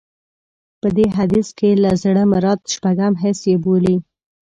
[0.81, 3.95] په دې حديث کې له زړه مراد شپږم حس يې بولي.